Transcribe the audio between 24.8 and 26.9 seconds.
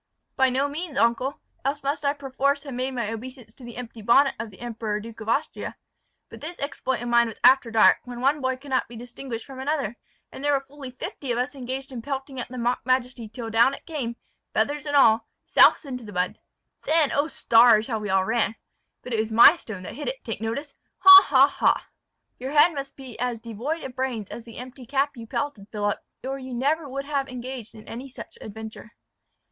cap you pelted, Philip, or you never